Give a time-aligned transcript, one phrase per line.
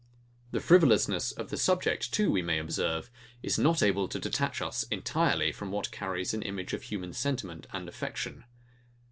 [0.49, 3.11] The frivolousness of the subject too, we may observe,
[3.43, 7.67] is not able to detach us entirely from what carries an image of human sentiment
[7.71, 8.45] and affection.